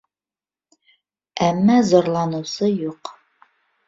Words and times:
Әммә 1.47 1.75
зарланыусы 1.89 2.71
юҡ. 2.71 3.13